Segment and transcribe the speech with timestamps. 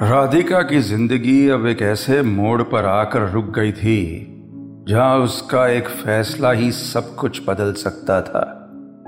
[0.00, 4.26] राधिका की ज़िंदगी अब एक ऐसे मोड़ पर आकर रुक गई थी,
[4.88, 8.40] जहाँ उसका एक फैसला ही सब कुछ बदल सकता था।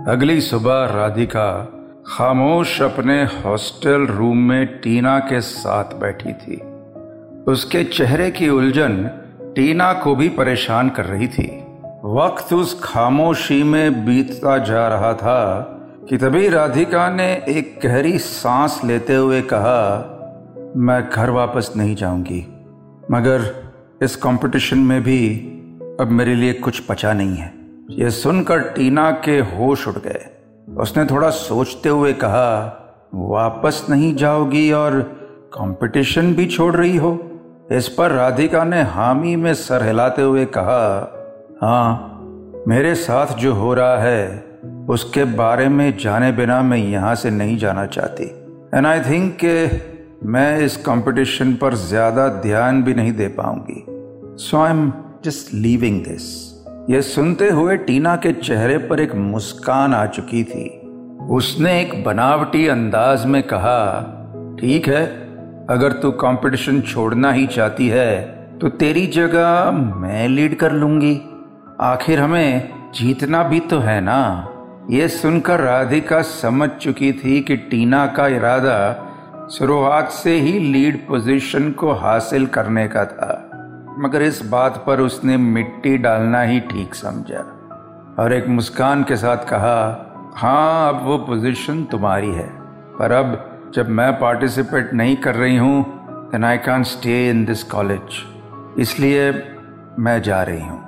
[0.08, 1.48] अगली सुबह राधिका
[2.06, 6.60] खामोश अपने हॉस्टल रूम में टीना के साथ बैठी थी।
[7.52, 9.02] उसके चेहरे की उलझन
[9.56, 11.50] टीना को भी परेशान कर रही थी।
[12.04, 15.60] वक्त उस खामोशी में बीतता जा रहा था
[16.10, 20.10] कि तभी राधिका ने एक गहरी सांस लेते हुए कहा
[20.76, 22.46] मैं घर वापस नहीं जाऊँगी।
[23.10, 23.54] मगर
[24.02, 25.36] इस कंपटीशन में भी
[26.00, 27.52] अब मेरे लिए कुछ बचा नहीं है।
[27.90, 30.26] यह सुनकर टीना के होश उड़ गए।
[30.76, 32.80] उसने थोड़ा सोचते हुए कहा,
[33.14, 35.00] वापस नहीं जाओगी और
[35.54, 37.40] कंपटीशन भी छोड़ रही हो?
[37.72, 41.10] इस पर राधिका ने हामी में सर हिलाते हुए कहा
[41.62, 42.10] हाँ
[42.68, 44.44] मेरे साथ जो हो रहा है,
[44.88, 48.24] उसके बारे में जाने बिना मैं यहाँ से नहीं जाना चाहती।
[48.74, 49.38] एंड आई थिंक
[50.24, 53.84] मैं इस कंपटीशन पर ज़्यादा ध्यान भी नहीं दे पाऊँगी।
[54.44, 54.92] So I am
[55.24, 56.22] just leaving this
[56.90, 60.64] यह सुनते हुए टीना के चेहरे पर एक मुस्कान आ चुकी थी।
[61.30, 64.00] उसने एक बनावटी अंदाज में कहा,
[64.60, 65.04] ठीक है,
[65.70, 68.22] अगर तू कंपटीशन छोड़ना ही चाहती है
[68.58, 71.20] तो तेरी जगह मैं लीड कर लूँगी।
[71.82, 74.50] आखिर हमें जीतना भी तो है ना?
[74.90, 79.03] ये सुनकर राधिका समझ चुकी थी कि टीना का इरादा
[79.50, 85.36] शुरुआत से ही लीड पोजीशन को हासिल करने का था, मगर इस बात पर उसने
[85.36, 87.40] मिट्टी डालना ही ठीक समझा।
[88.18, 89.80] और एक मुस्कान के साथ कहा
[90.36, 92.48] हाँ अब वो पोजीशन तुम्हारी है,
[92.98, 95.84] पर अब जब मैं पार्टिसिपेट नहीं कर रही हूँ
[96.30, 98.22] then I can stay in this college
[98.78, 99.30] इसलिए
[99.98, 100.80] मैं जा रही हूँ।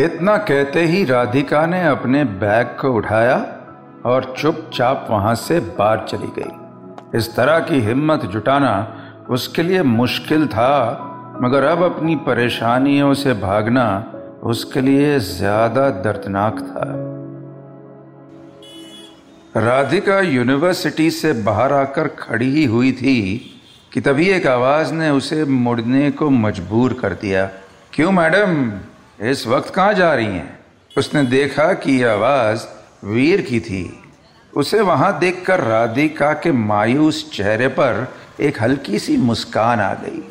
[0.00, 3.36] इतना कहते ही राधिका ने अपने बैग को उठाया
[4.06, 6.65] और चुपचाप वहाँ से बाहर चली गई।
[7.14, 8.96] इस तरह की हिम्मत जुटाना
[9.30, 17.02] उसके लिए मुश्किल था, मगर अब अपनी परेशानियों से भागना उसके लिए ज़्यादा दर्दनाक था।
[19.62, 23.52] राधिका यूनिवर्सिटी से बाहर आकर खड़ी ही हुई थी
[23.92, 27.50] कि तभी एक आवाज़ ने उसे मुड़ने को मजबूर कर दिया।
[27.92, 28.72] क्यों मैडम?
[29.20, 30.58] इस वक्त कहाँ जा रही हैं?
[30.98, 32.66] उसने देखा कि यह आवाज़
[33.04, 34.05] वीर की थी।
[34.56, 40.22] उसे वहाँ देखकर राधिका के मायूस चेहरे पर एक हल्की सी मुस्कान आ गई।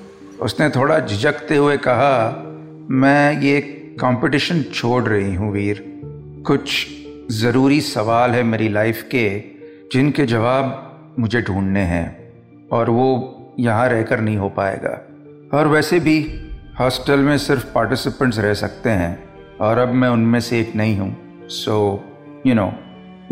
[0.41, 2.44] उसने थोड़ा झिझकते हुए कहा,
[2.90, 3.59] मैं ये
[4.02, 5.84] कंपटीशन छोड़ रही हूँ वीर।
[6.47, 6.88] कुछ
[7.31, 9.40] ज़रूरी सवाल है मेरी लाइफ के,
[9.94, 12.34] जिनके जवाब मुझे ढूँढने हैं,
[12.72, 13.07] और वो
[13.59, 15.00] यहाँ रहकर नहीं हो पाएगा।
[15.57, 16.18] और वैसे भी
[16.80, 19.24] हॉस्टल में सिर्फ़ पार्टिसिपेंट्स रह सकते हैं,
[19.62, 21.16] और अब मैं उनमें से एक नहीं हूँ।
[21.47, 22.03] सो
[22.47, 22.74] यू नो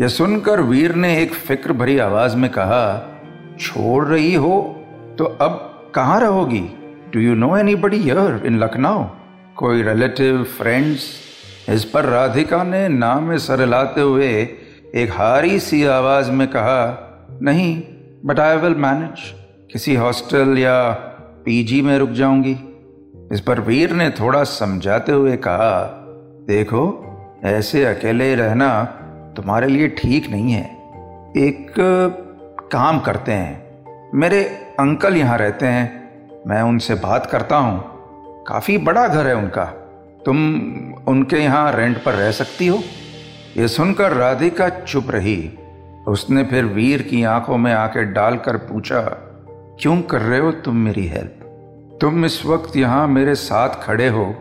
[0.00, 3.10] यह सुनकर वीर ने एक फ़िक्र भरी आवाज़ में कहा,
[3.60, 4.84] छोड़ रही हो
[5.18, 6.60] तो अब कहाँ रहोगी?
[7.12, 9.04] Do you know anybody here in Lucknow
[9.56, 11.04] कोई रिलेटिव फ्रेंड्स
[11.70, 14.30] इस पर राधिका ने नाम में सर लाते हुए
[14.94, 16.80] एक हारी सी आवाज़ में कहा,
[17.42, 17.82] नहीं
[18.26, 19.20] बट आई विल मैनेज
[19.72, 20.92] किसी हॉस्टल या
[21.44, 22.56] पीजी में रुक जाऊँगी.
[23.32, 25.84] इस पर वीर ने थोड़ा समझाते हुए कहा,
[26.48, 26.84] देखो,
[27.44, 29.00] ऐसे अकेले रहना
[29.36, 30.64] तुम्हारे लिए ठीक नहीं है।
[31.36, 31.74] एक
[32.72, 33.84] काम करते हैं।
[34.14, 34.44] मेरे
[34.80, 35.86] अंकल यहाँ रहते हैं।
[36.46, 37.84] मैं उनसे बात करता हूँ।
[38.44, 39.64] काफ़ी बड़ा घर है उनका।
[40.26, 40.36] तुम
[41.08, 42.78] उनके यहाँ रेंट पर रह सकती हो।
[43.56, 45.58] ये सुनकर राधिका चुप रही।
[46.08, 49.00] उसने फिर वीर की आँखों में आके डालकर पूछा,
[49.80, 51.40] क्यों कर रहे हो तुम मेरी हेल्प?
[52.00, 54.34] तुम इस वक्त यहाँ मेरे साथ खड़े हो,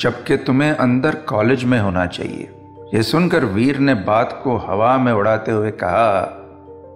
[0.00, 2.48] जबकि तुम्हें अंदर कॉलेज में होना चाहिए।
[2.84, 6.40] ये सुनकर वीर ने बात को हवा में उड़ाते हुए कहा,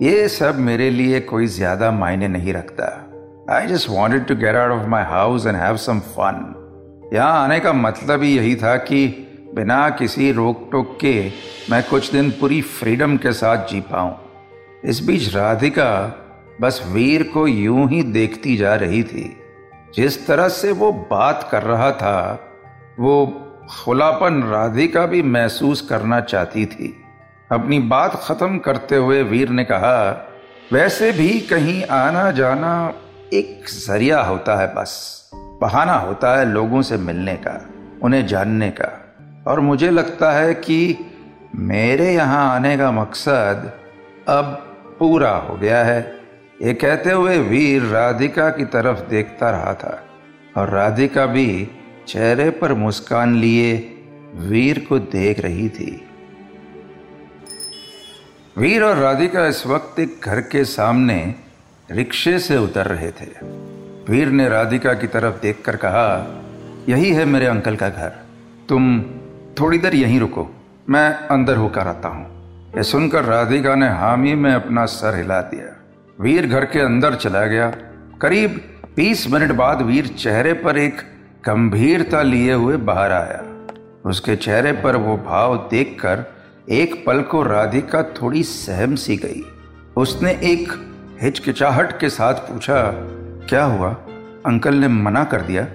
[0.03, 2.87] ये सब मेरे लिए कोई ज़्यादा मायने नहीं रखता।
[3.51, 7.59] I just wanted to get out of my house and have some fun यहाँ आने
[7.61, 9.07] का मतलब ही यही था कि
[9.55, 11.15] बिना किसी रोक टोक के
[11.71, 14.15] मैं कुछ दिन पूरी फ्रीडम के साथ जी पाऊँ।
[14.85, 15.91] इस बीच राधिका
[16.61, 19.31] बस वीर को यूँ ही देखती जा रही थी।
[19.95, 22.41] जिस तरह से वो बात कर रहा था,
[23.01, 23.27] वो
[23.69, 27.05] खुलापन राधिका भी महसूस करना चाहती थी।
[27.53, 30.29] अपनी बात खत्म करते हुए वीर ने कहा,
[30.73, 32.93] वैसे भी कहीं आना जाना
[33.33, 37.67] एक ज़रिया होता है बस। बहाना होता है लोगों से मिलने का,
[38.03, 39.15] उन्हें जानने का।
[39.47, 40.97] और मुझे लगता है कि
[41.57, 43.73] मेरे यहाँ आने का मकसद
[44.29, 44.45] अब
[44.99, 46.21] पूरा हो गया है।
[46.63, 50.05] ये कहते हुए वीर राधिका की तरफ़ देखता रहा था।
[50.57, 51.71] और राधिका भी
[52.09, 53.97] चेहरे पर मुस्कान लिए
[54.35, 55.91] वीर को देख रही थी।
[58.59, 61.35] वीर और राधिका इस वक्त एक घर के सामने
[61.91, 63.27] रिक्शे से उतर रहे थे।
[64.13, 66.07] वीर ने राधिका की तरफ़ देखकर कहा,
[66.89, 68.13] यही है मेरे अंकल का घर।
[68.69, 69.03] तुम
[69.61, 70.49] थोड़ी देर यहीं रुको,
[70.89, 75.77] मैं अंदर होकर आता हूँ। यह सुनकर राधिका ने हामी में अपना सर हिला दिया।
[76.21, 77.71] वीर घर के अंदर चला गया।
[78.23, 78.61] करीब
[78.97, 81.01] बीस मिनट बाद वीर चेहरे पर एक
[81.45, 83.43] गंभीरता लिए हुए बाहर आया।
[84.05, 86.25] उसके चेहरे पर वो भाव देखकर
[86.71, 89.45] एक पल को राधिका थोड़ी सहम सी गई।
[89.97, 90.73] उसने एक
[91.23, 92.91] हिचकिचाहट के साथ पूछा,
[93.49, 93.91] क्या हुआ?
[94.47, 95.67] अंकल ने मना कर दिया?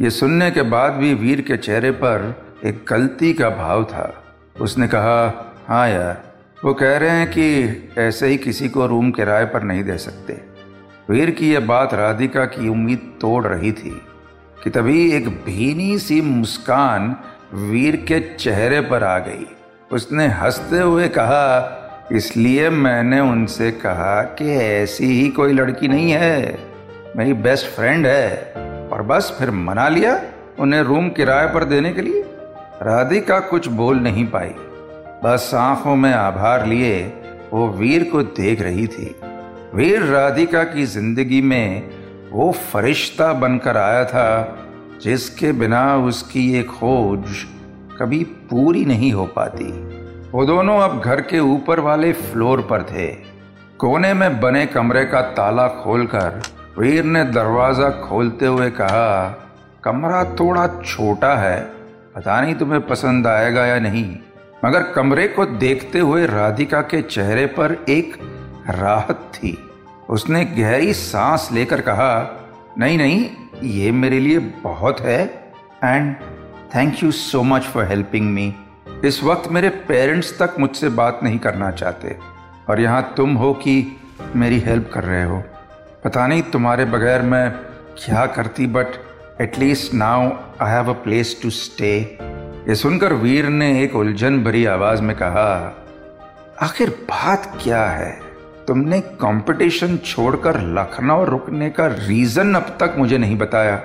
[0.00, 4.24] ये सुनने के बाद भी वीर के चेहरे पर एक गलती का भाव था।
[4.60, 6.22] उसने कहा हाँ यार,
[6.64, 10.40] वो कह रहे हैं कि ऐसे ही किसी को रूम किराए पर नहीं दे सकते।
[11.10, 14.02] वीर की यह बात राधिका की उम्मीद तोड़ रही थी।
[14.64, 17.16] कि तभी एक भीनी सी मुस्कान
[17.54, 19.46] वीर के चेहरे पर आ गई।
[19.92, 21.76] उसने हँसते हुए कहा,
[22.12, 26.58] इसलिए मैंने उनसे कहा कि ऐसी ही कोई लड़की नहीं है।
[27.16, 28.52] मेरी बेस्ट फ्रेंड है।
[28.92, 30.22] और बस फिर मना लिया
[30.58, 32.22] उन्हें रूम किराए पर देने के लिए।
[32.82, 34.54] राधिका कुछ बोल नहीं पाई।
[35.24, 37.12] बस आँखों में आभार लिए
[37.52, 39.16] वो वीर को देख रही थी।
[39.74, 41.82] वीर राधिका की ज़िंदगी में
[42.32, 44.56] वो फरिश्ता बनकर आया था,
[45.02, 47.44] जिसके बिना उसकी ये खोज
[48.00, 49.64] कभी पूरी नहीं हो पाती।
[50.30, 53.06] वो दोनों अब घर के ऊपर वाले फ्लोर पर थे।
[53.78, 56.42] कोने में बने कमरे का ताला खोलकर
[56.78, 59.28] वीर ने दरवाज़ा खोलते हुए कहा,
[59.84, 61.60] कमरा थोड़ा छोटा है,
[62.14, 64.04] पता नहीं तुम्हें पसंद आएगा या नहीं,
[64.64, 68.16] मगर कमरे को देखते हुए राधिका के चेहरे पर एक
[68.70, 69.56] राहत थी।
[70.10, 72.40] उसने गहरी सांस लेकर कहा,
[72.78, 73.30] नहीं नहीं,
[73.62, 75.52] ये मेरे लिए बहुत है
[75.84, 76.16] and
[76.74, 78.54] thank you so much for helping me
[79.04, 82.18] इस वक्त मेरे पेरेंट्स तक मुझसे बात नहीं करना चाहते
[82.68, 84.00] और यहाँ तुम हो कि
[84.36, 85.44] मेरी हेल्प कर रहे हो।
[86.04, 87.50] पता नहीं तुम्हारे बगैर मैं
[88.04, 88.86] क्या करती but
[89.40, 90.30] at least now
[90.60, 92.18] I have a place to stay
[92.68, 95.76] ये सुनकर वीर ने एक उलझन भरी आवाज़ में कहा,
[96.62, 98.29] आखिर बात क्या है?
[98.70, 103.76] तुमने कंपटीशन छोड़कर लखनऊ रुकने का रीजन अब तक मुझे नहीं बताया।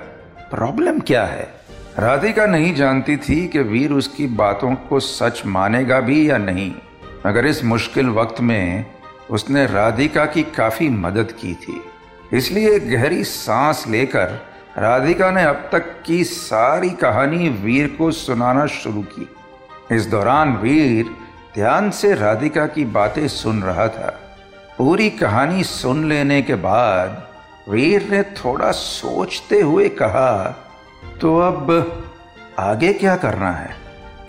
[0.50, 1.48] प्रॉब्लम क्या है?
[1.98, 6.74] राधिका नहीं जानती थी कि वीर उसकी बातों को सच मानेगा भी या नहीं।
[7.26, 8.86] मगर इस मुश्किल वक्त में
[9.30, 11.80] उसने राधिका की काफ़ी मदद की थी।
[12.36, 14.46] इसलिए गहरी सांस लेकर
[14.78, 19.28] राधिका ने अब तक की सारी कहानी वीर को सुनाना शुरू की।
[19.92, 21.06] इस दौरान वीर
[21.54, 24.22] ध्यान से राधिका की बातें सुन रहा था।
[24.78, 27.26] पूरी कहानी सुन लेने के बाद
[27.70, 30.56] वीर ने थोड़ा सोचते हुए कहा
[31.20, 32.02] तो अब
[32.58, 33.70] आगे क्या करना है?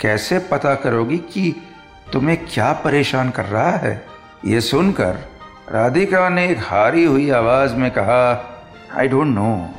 [0.02, 1.56] कैसे पता करोगी कि
[2.14, 4.06] तुम्हें क्या परेशान कर रहा है?
[4.46, 5.20] ये सुनकर
[5.72, 8.56] राधिका ने एक हारी हुई आवाज़ में कहा
[8.96, 9.70] आई डोंट नो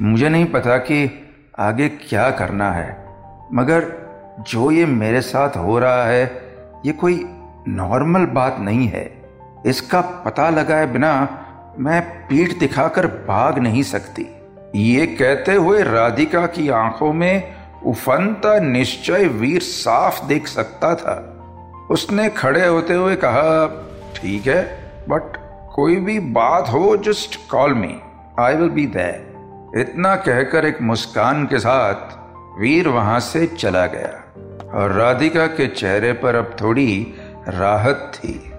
[0.00, 3.04] मुझे नहीं पता कि आगे क्या करना है।
[3.52, 3.92] मगर
[4.40, 6.24] जो ये मेरे साथ हो रहा है,
[6.86, 7.24] ये कोई
[7.68, 9.23] नॉर्मल बात नहीं है।
[9.66, 11.12] इसका पता लगाए बिना
[11.78, 14.26] मैं पीठ दिखाकर भाग नहीं सकती।
[14.76, 17.54] ये कहते हुए राधिका की आँखों में
[17.86, 21.16] उफनता निश्चय वीर साफ़ देख सकता था।
[21.90, 23.66] उसने खड़े होते हुए कहा,
[24.16, 24.62] ठीक है,
[25.08, 25.36] बट
[25.74, 27.94] कोई भी बात हो just call me
[28.40, 32.16] I will be there इतना कहकर एक मुस्कान के साथ
[32.60, 37.14] वीर वहाँ से चला गया और राधिका के चेहरे पर अब थोड़ी
[37.48, 38.50] राहत थी।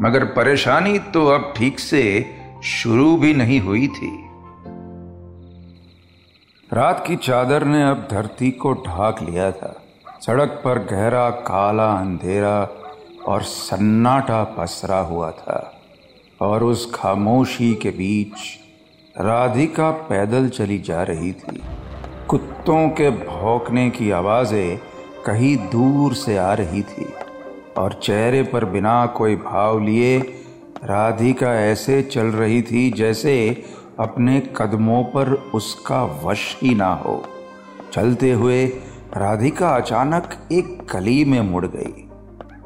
[0.00, 2.02] मगर परेशानी तो अब ठीक से
[2.64, 4.10] शुरू भी नहीं हुई थी।
[6.70, 9.74] रात की चादर ने अब धरती को ढाक लिया था।
[10.20, 12.68] सड़क पर गहरा, काला अंधेरा
[13.28, 15.80] और सन्नाटा पसरा हुआ था
[16.40, 18.34] और उस खामोशी के बीच
[19.20, 21.62] राधिका पैदल चली जा रही थी।
[22.28, 24.78] कुत्तों के भौंकने की आवाज़ें
[25.26, 27.04] कहीं दूर से आ रही थी।
[27.76, 30.18] और चेहरे पर बिना कोई भाव लिए
[30.84, 33.64] राधिका ऐसे चल रही थी जैसे
[34.00, 37.24] अपने कदमों पर उसका वश ही ना हो।
[37.92, 38.66] चलते हुए
[39.16, 42.08] राधिका अचानक एक गली में मुड़ गई।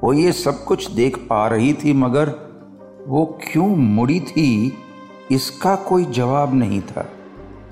[0.05, 2.35] वो ये सब कुछ देख पा रही थी, मगर
[3.07, 4.79] वो क्यों मुड़ी थी,
[5.31, 7.09] इसका कोई जवाब नहीं था।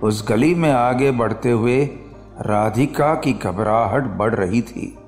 [0.02, 1.84] उस गली में आगे बढ़ते हुए
[2.40, 4.98] राधिका की घबराहट बढ़ रही थी।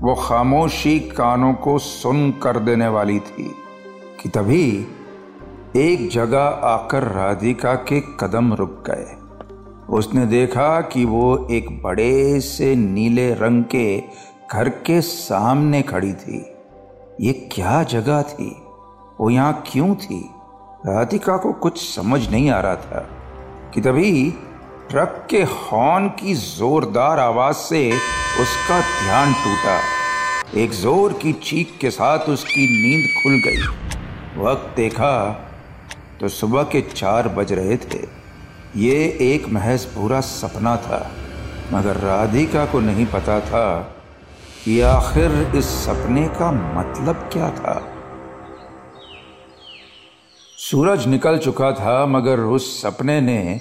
[0.00, 3.54] वो खामोशी कानों को सुन कर देने वाली थी
[4.22, 4.86] कि तभी
[5.76, 9.16] एक जगह आकर राधिका के कदम रुक गए।
[9.96, 14.02] उसने देखा कि वो एक बड़े से नीले रंग के
[14.52, 16.52] घर के सामने खड़ी थी।
[17.20, 18.62] ये क्या जगह थी?
[19.20, 20.30] वो यहाँ क्यों थी?
[20.86, 23.08] राधिका को कुछ समझ नहीं आ रहा था
[23.74, 24.34] कि तभी
[24.90, 27.80] ट्रक के हॉर्न की जोरदार आवाज़ से
[28.42, 29.76] उसका ध्यान टूटा।
[30.60, 35.12] एक ज़ोर की चीख के साथ उसकी नींद खुल गई। वक्त देखा
[36.20, 38.02] तो सुबह के चार बज रहे थे।
[38.78, 41.00] ये एक महज पूरा सपना था,
[41.72, 43.66] मगर राधिका को नहीं पता था
[44.64, 47.80] कि आखिर इस सपने का मतलब क्या था।
[50.58, 53.60] सूरज निकल चुका था, मगर उस सपने ने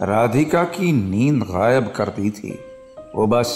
[0.00, 2.58] राधिका की नींद गायब कर दी थी।
[3.14, 3.52] वो बस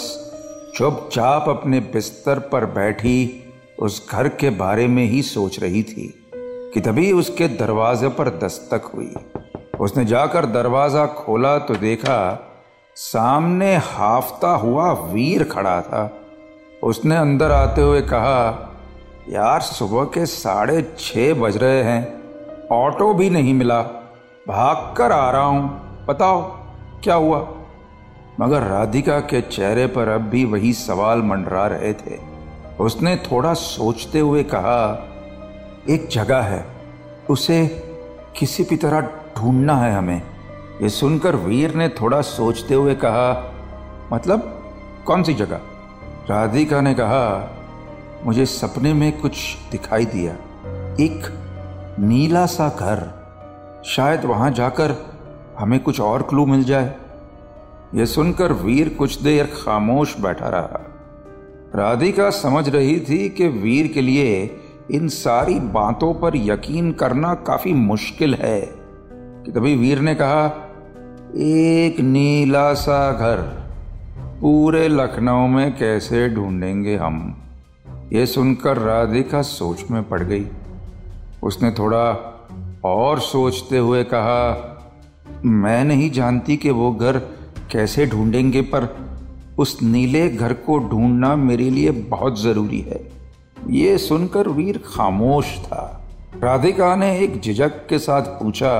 [0.75, 3.43] चुपचाप अपने बिस्तर पर बैठी
[3.79, 8.91] उस घर के बारे में ही सोच रही थी कि तभी उसके दरवाजे पर दस्तक
[8.95, 9.13] हुई।
[9.79, 12.47] उसने जाकर दरवाज़ा खोला तो देखा
[12.95, 16.21] सामने हाफता हुआ वीर खड़ा था।
[16.83, 18.71] उसने अंदर आते हुए कहा,
[19.29, 22.23] यार, सुबह के साढ़े छः बज रहे हैं।
[22.71, 23.81] ऑटो भी नहीं मिला।
[24.47, 26.41] भाग कर आ रहा हूँ। बताओ,
[27.03, 27.47] क्या हुआ?
[28.39, 32.19] मगर राधिका के चेहरे पर अब भी वही सवाल मंडरा रहे थे।
[32.79, 35.07] उसने थोड़ा सोचते हुए कहा,
[35.89, 36.65] एक जगह है,
[37.29, 37.65] उसे
[38.35, 39.01] किसी भी तरह
[39.37, 40.21] ढूंढना है हमें।
[40.81, 43.53] ये सुनकर वीर ने थोड़ा सोचते हुए कहा
[44.13, 44.39] मतलब
[45.05, 45.59] कौन सी जगह?
[46.29, 47.55] राधिका ने कहा,
[48.25, 50.33] मुझे सपने में कुछ दिखाई दिया।
[50.99, 51.31] एक
[51.99, 53.09] नीला सा घर,
[53.85, 55.10] शायद वहाँ जाकर
[55.61, 56.95] हमें कुछ और क्लू मिल जाए।
[57.95, 60.85] यह सुनकर वीर कुछ देर खामोश बैठा रहा।
[61.75, 64.59] राधिका समझ रही थी कि वीर के लिए
[64.91, 68.61] इन सारी बातों पर यकीन करना काफ़ी मुश्किल है।
[69.45, 70.45] कि तभी वीर ने कहा,
[71.35, 73.63] एक नीला सा घर,
[74.41, 77.41] पूरे लखनऊ में कैसे ढूंढेंगे हम?
[78.13, 80.45] ये सुनकर राधिका सोच में पड़ गई।
[81.43, 82.27] उसने थोड़ा
[82.83, 84.67] और सोचते हुए कहा
[85.43, 87.17] मैं नहीं जानती कि वो घर
[87.71, 88.87] कैसे ढूंढेंगे, पर
[89.59, 92.99] उस नीले घर को ढूंढना मेरे लिए बहुत ज़रूरी है।
[93.69, 95.97] ये सुनकर वीर खामोश था।
[96.35, 98.73] राधिका ने एक झिझक के साथ पूछा,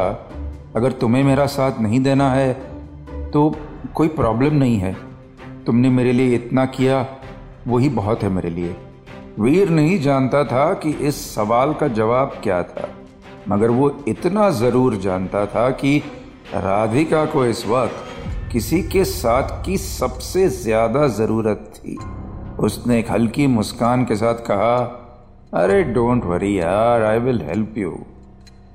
[0.76, 2.54] अगर तुम्हें मेरा साथ नहीं देना है
[3.32, 3.50] तो
[3.96, 4.96] कोई प्रॉब्लम नहीं है।
[5.66, 7.06] तुमने मेरे लिए इतना किया,
[7.68, 8.76] वही बहुत है मेरे लिए।
[9.40, 12.88] वीर नहीं जानता था कि इस सवाल का जवाब क्या था,
[13.50, 16.02] मगर वो इतना ज़रूर जानता था कि
[16.54, 21.98] राधिका को इस वक्त किसी के साथ की सबसे ज़्यादा ज़रूरत थी।
[22.60, 24.76] उसने एक हल्की मुस्कान के साथ कहा,
[25.54, 27.94] अरे डोंट वरी यार आई विल हेल्प यू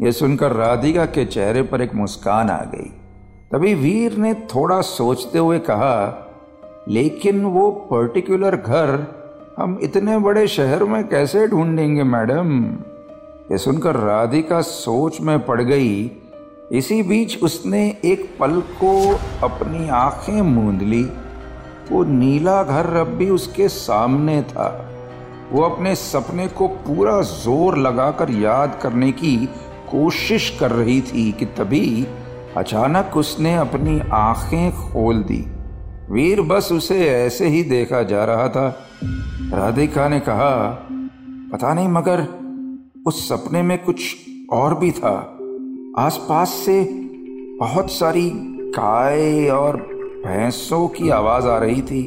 [0.02, 2.90] ये सुनकर राधिका के चेहरे पर एक मुस्कान आ गई।
[3.52, 5.96] तभी वीर ने थोड़ा सोचते हुए कहा,
[6.88, 9.06] लेकिन वो पर्टिकुलर घर
[9.58, 12.62] हम इतने बड़े शहर में कैसे ढूंढेंगे, मैडम?
[13.50, 16.10] ये सुनकर राधिका सोच में पड़ गई
[16.72, 21.02] इसी बीच उसने एक पल को अपनी आँखें मूंद ली।
[21.90, 24.92] वो नीला घर अब भी उसके सामने था।
[25.52, 29.36] वो अपने सपने को पूरा ज़ोर लगाकर याद करने की
[29.90, 32.06] कोशिश कर रही थी कि तभी
[32.56, 35.44] अचानक उसने अपनी आँखें खोल दी।
[36.10, 38.68] वीर बस उसे ऐसे ही देखा जा रहा था।
[39.54, 40.66] राधिका ने कहा,
[41.52, 42.26] पता नहीं, मगर
[43.06, 44.16] उस सपने में कुछ
[44.52, 45.35] और भी था।
[45.98, 46.84] आसपास से
[47.60, 48.30] बहुत सारी
[48.78, 49.76] गाय और
[50.26, 52.02] भैंसों की आवाज़ आ रही थी।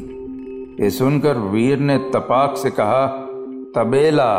[0.80, 3.06] ये सुनकर वीर ने तपाक से कहा,
[3.74, 4.36] तबेला,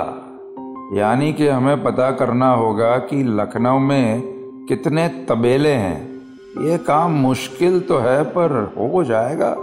[0.93, 4.21] यानी कि हमें पता करना होगा कि लखनऊ में
[4.69, 6.21] कितने तबेले हैं।
[6.61, 9.55] ये काम मुश्किल तो है, पर हो जाएगा।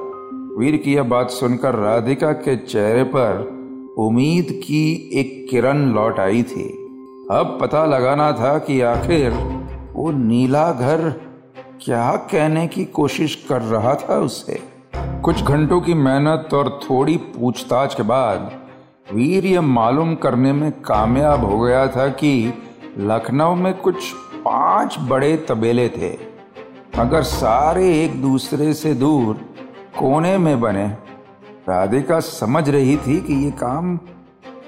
[0.59, 3.59] वीर की यह बात सुनकर राधिका के चेहरे पर
[3.99, 6.69] उम्मीद की एक किरण लौट आई थी।
[7.31, 9.58] अब पता लगाना था कि आखिर
[9.99, 11.01] वो नीला घर
[11.81, 14.61] क्या कहने की कोशिश कर रहा था उससे
[14.97, 18.51] कुछ घंटों की मेहनत और थोड़ी पूछताछ के बाद
[19.15, 22.55] वीर यह मालूम करने में कामयाब हो गया था कि
[22.99, 24.13] लखनऊ में कुछ
[24.45, 26.17] पाँच बड़े तबेले थे।
[26.99, 29.41] मगर सारे एक दूसरे से दूर
[29.99, 30.87] कोने में बने,
[31.69, 33.97] राधिका समझ रही थी कि ये काम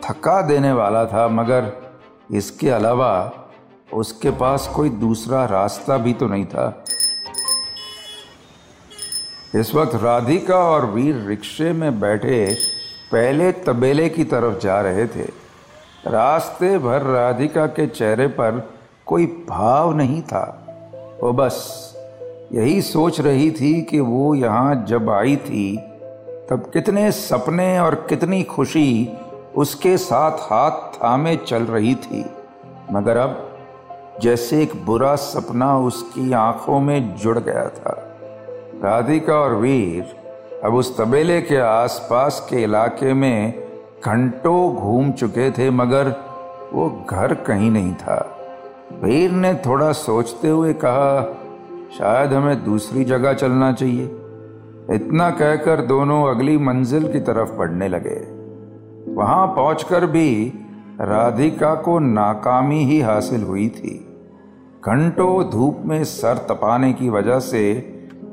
[0.02, 1.72] थका देने वाला था, मगर
[2.32, 3.32] इसके अलावा
[3.94, 6.85] उसके पास कोई दूसरा रास्ता भी तो नहीं था।
[9.54, 12.54] इस वक्त राधिका और वीर रिक्शे में बैठे
[13.12, 15.23] पहले तबेले की तरफ़ जा रहे थे।
[16.06, 18.70] रास्ते भर राधिका के चेहरे पर
[19.06, 20.66] कोई भाव नहीं था।
[21.23, 21.87] वो बस
[22.52, 25.76] यही सोच रही थी कि वो यहाँ जब आई थी,
[26.50, 29.18] तब कितने सपने और कितनी खुशी
[29.56, 32.30] उसके साथ हाथ थामे चल रही थी।
[32.92, 33.50] मगर अब
[34.23, 38.17] जैसे एक बुरा सपना उसकी आँखों में जुड़ गया था।
[38.85, 40.17] राधिका और वीर
[40.65, 43.62] अब उस तबेले के आसपास के इलाके में
[44.05, 46.09] घंटों घूम चुके थे, मगर
[46.73, 48.37] वो घर कहीं नहीं था।
[49.05, 51.23] वीर ने थोड़ा सोचते हुए कहा,
[51.99, 54.05] शायद हमें दूसरी जगह चलना चाहिए।
[54.95, 58.41] इतना कहकर दोनों अगली मंजिल की तरफ़ बढ़ने लगे।
[59.15, 60.53] वहाँ पहुंचकर भी
[61.00, 64.07] राधिका को नाकामी ही हासिल हुई थी।
[64.87, 67.72] घंटों धूप में सर तपाने की वजह से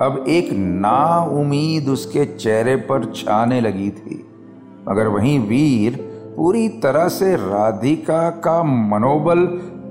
[0.02, 4.30] अब एक ना उम्मीद उसके चेहरे पर छाने लगी थी।
[4.90, 5.96] मगर वहीं वीर
[6.38, 9.46] पूरी तरह से राधिका का मनोबल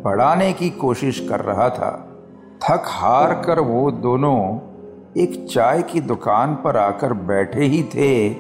[0.04, 2.08] बढ़ाने की कोशिश कर रहा था।
[2.62, 4.58] थक हार कर वो दोनों
[5.22, 8.30] एक चाय की दुकान पर आकर बैठे ही थे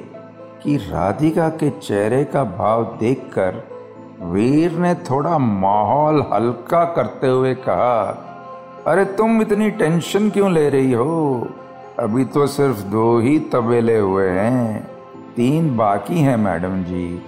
[0.62, 3.75] कि राधिका के चेहरे का भाव देखकर
[4.22, 8.22] वीर ने थोड़ा माहौल हल्का करते हुए कहा,
[8.86, 11.48] अरे, तुम इतनी टेंशन क्यों ले रही हो?
[11.98, 14.90] अभी तो सिर्फ़ दो ही तबेले हुए हैं।
[15.36, 17.22] तीन बाकी हैं, मैडम जी।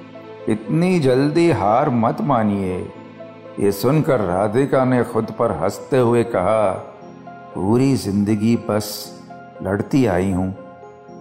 [0.49, 2.93] इतनी जल्दी हार मत मानिए।
[3.61, 6.71] ये सुनकर राधिका ने खुद पर हँसते हुए कहा,
[7.55, 9.19] पूरी ज़िंदगी बस
[9.63, 10.55] लड़ती आई हूँ।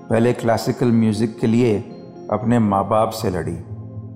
[0.09, 1.79] पहले क्लासिकल म्यूज़िक के लिए
[2.31, 3.57] अपने माँ बाप से लड़ी।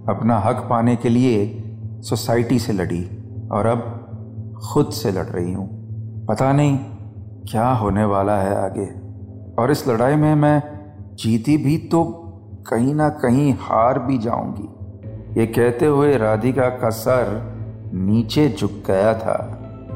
[0.09, 1.41] अपना हक पाने के लिए
[2.01, 3.03] सोसाइटी से लड़ी
[3.51, 5.67] और अब खुद से लड़ रही हूँ।
[6.27, 6.77] पता नहीं
[7.51, 8.85] क्या होने वाला है आगे।
[9.61, 10.61] और इस लड़ाई में मैं
[11.15, 12.03] जीती भी तो
[12.69, 17.29] कहीं ना कहीं हार भी जाऊँगी। ये कहते हुए राधिका का सर
[17.93, 19.37] नीचे झुक गया था,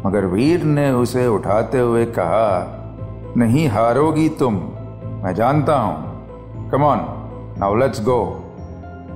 [0.06, 4.56] मगर वीर ने उसे उठाते हुए कहा, नहीं हारोगी तुम,
[5.24, 7.06] मैं जानता हूँ। Come on
[7.60, 8.22] now let's go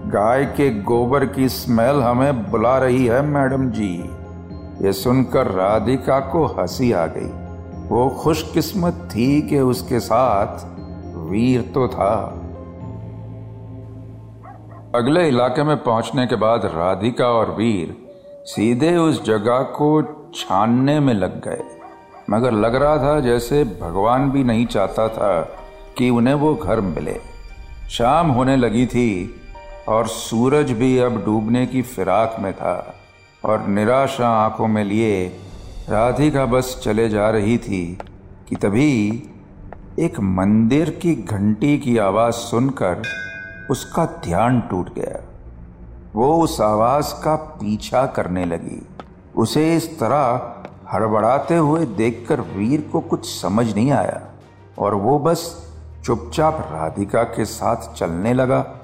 [0.10, 4.10] गाय के गोबर की स्मेल हमें बुला रही है, मैडम जी।
[4.86, 7.30] ये सुनकर राधिका को हँसी आ गई।
[7.90, 10.66] वो खुशकिस्मत थी कि उसके साथ
[11.18, 12.42] वीर तो था।
[14.96, 17.98] अगले इलाके में पहुँचने के बाद राधिका और वीर
[18.46, 20.02] सीधे उस जगह को
[20.36, 21.64] छानने में लग गए।
[22.30, 25.42] मगर लग रहा था जैसे भगवान भी नहीं चाहता था
[25.98, 27.18] कि उन्हें वो घर मिले।
[27.90, 29.36] शाम होने लगी थी
[29.90, 32.96] और सूरज भी अब डूबने की फिराक में था
[33.46, 35.28] और निराशा आँखों में लिए
[35.90, 37.98] राधिका बस चले जा रही थी
[38.50, 39.24] कि तभी
[40.00, 43.02] एक मंदिर की घंटी की आवाज़ सुनकर
[43.72, 45.24] उसका ध्यान टूट गया।
[46.16, 48.88] वो उस आवाज़ का पीछा करने लगी।
[49.36, 50.54] उसे इस तरह
[50.94, 54.22] हड़बड़ाते हुए देखकर वीर को कुछ समझ नहीं आया
[54.80, 55.72] और वो बस
[56.06, 58.76] चुपचाप राधिका के साथ चलने लगा।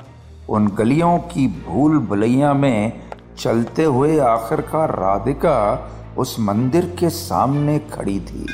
[0.49, 3.01] उन गलियों की भूल भुलैया में
[3.37, 8.45] चलते हुए आखिरकार राधिका उस मंदिर के सामने खड़ी थी।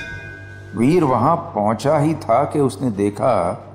[0.77, 3.67] वीर वहाँ पहुँचा ही था कि उसने देखा,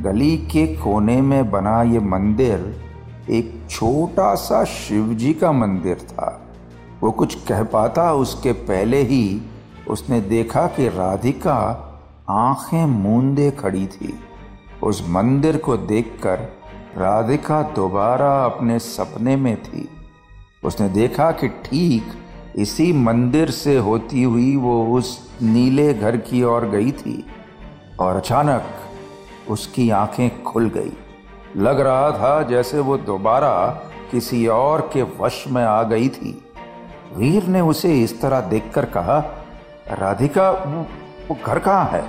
[0.00, 2.82] गली के कोने में बना ये मंदिर
[3.30, 6.48] एक छोटा सा शिवजी का मंदिर था।
[7.02, 9.42] वो कुछ कह पाता, उसके पहले ही
[9.88, 11.88] उसने देखा कि राधिका
[12.30, 14.14] आँखें मूंदे खड़ी थी।
[14.82, 16.61] उस मंदिर को देखकर
[16.96, 19.88] राधिका दोबारा अपने सपने में थी।
[20.64, 22.04] उसने देखा कि ठीक
[22.56, 27.26] इसी मंदिर से होती हुई वो उस नीले घर की ओर गई थी
[28.00, 28.62] और अचानक
[29.48, 30.92] उसकी आँखें खुल गई।
[31.56, 36.44] लग रहा था जैसे वो दोबारा किसी और के वश में आ गई थी।
[37.16, 39.18] वीर ने उसे इस तरह देखकर कहा
[39.88, 42.04] राधिका वो, घर कहाँ है?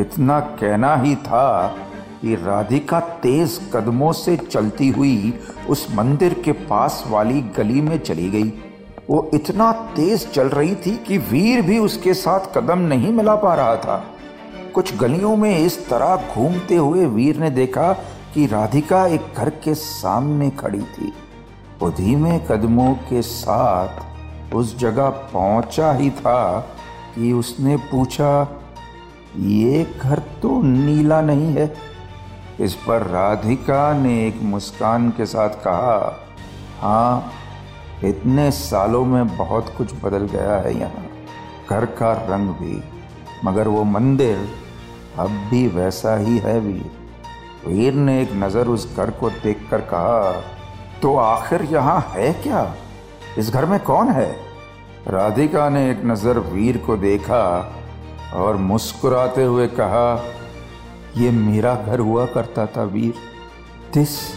[0.00, 1.76] इतना कहना ही था
[2.22, 5.32] कि राधिका तेज कदमों से चलती हुई
[5.68, 8.52] उस मंदिर के पास वाली गली में चली गई।
[9.10, 13.54] वो इतना तेज चल रही थी कि वीर भी उसके साथ कदम नहीं मिला पा
[13.54, 14.04] रहा था।
[14.74, 17.92] कुछ गलियों में इस तरह घूमते हुए वीर ने देखा
[18.34, 21.12] कि राधिका एक घर के सामने खड़ी थी।
[21.80, 26.60] वो धीमे कदमों के साथ उस जगह पहुँचा ही था
[27.14, 28.60] कि उसने पूछा,
[29.36, 31.66] ये घर तो नीला नहीं है?
[32.60, 36.26] इस पर राधिका ने एक मुस्कान के साथ कहा
[36.80, 37.32] हाँ
[38.04, 41.06] इतने सालों में बहुत कुछ बदल गया है यहाँ।
[41.70, 42.82] घर का रंग भी,
[43.44, 44.48] मगर वो मंदिर
[45.18, 46.90] अब भी वैसा ही है वीर
[47.66, 50.30] वीर ने एक नज़र उस घर को देखकर कहा
[51.02, 52.74] तो आखिर यहाँ है क्या?
[53.38, 54.30] इस घर में कौन है?
[55.08, 57.44] राधिका ने एक नज़र वीर को देखा
[58.34, 60.14] और मुस्कुराते हुए कहा
[61.18, 63.14] यह मेरा घर हुआ करता था Veer.
[63.94, 64.34] This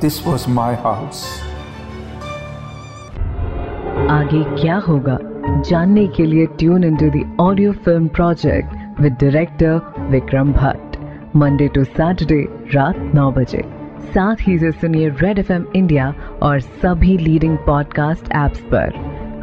[0.00, 1.42] this was my house
[4.10, 5.18] आगे क्या होगा?
[5.62, 10.96] जानने के लिए tune in to audio film project with director Vikram Bhatt
[11.36, 13.62] Monday to Saturday रात नौ बजे।
[14.00, 18.92] साथ ही से सुनिए रेड एफएम इंडिया और सभी लीडिंग पॉडकास्ट एप्स पर।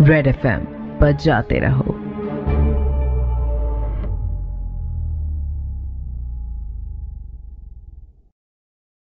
[0.02, 0.48] रेड एफ़
[1.00, 2.05] पर जाते रहो।